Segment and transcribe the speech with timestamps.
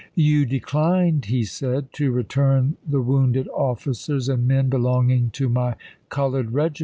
[0.15, 5.75] "You declined," he said, "to return the wounded xxviii0,' officers and men belonging to my
[6.09, 6.79] colored regi p.